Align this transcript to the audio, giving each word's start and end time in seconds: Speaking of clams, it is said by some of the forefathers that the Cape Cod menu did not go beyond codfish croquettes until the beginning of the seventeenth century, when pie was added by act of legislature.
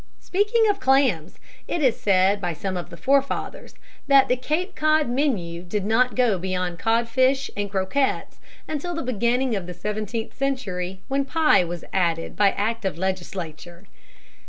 Speaking 0.19 0.67
of 0.67 0.79
clams, 0.79 1.37
it 1.67 1.83
is 1.83 1.99
said 1.99 2.41
by 2.41 2.53
some 2.53 2.75
of 2.75 2.89
the 2.89 2.97
forefathers 2.97 3.75
that 4.07 4.29
the 4.29 4.35
Cape 4.35 4.75
Cod 4.75 5.07
menu 5.07 5.61
did 5.61 5.85
not 5.85 6.15
go 6.15 6.39
beyond 6.39 6.79
codfish 6.79 7.51
croquettes 7.69 8.39
until 8.67 8.95
the 8.95 9.03
beginning 9.03 9.55
of 9.55 9.67
the 9.67 9.75
seventeenth 9.75 10.35
century, 10.35 11.01
when 11.07 11.23
pie 11.23 11.63
was 11.63 11.85
added 11.93 12.35
by 12.35 12.49
act 12.53 12.83
of 12.83 12.97
legislature. 12.97 13.83